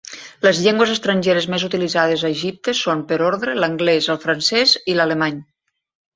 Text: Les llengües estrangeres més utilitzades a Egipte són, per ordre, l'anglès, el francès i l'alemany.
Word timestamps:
Les 0.43 0.59
llengües 0.67 0.93
estrangeres 0.93 1.47
més 1.55 1.65
utilitzades 1.67 2.23
a 2.23 2.31
Egipte 2.37 2.75
són, 2.81 3.05
per 3.13 3.21
ordre, 3.27 3.55
l'anglès, 3.61 4.09
el 4.17 4.21
francès 4.27 4.75
i 4.95 4.99
l'alemany. 4.99 5.41